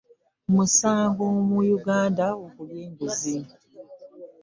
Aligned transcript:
musango 0.53 1.23
mu 1.47 1.57
uganda 1.77 2.25
okulya 2.45 2.79
enguzi. 2.85 3.37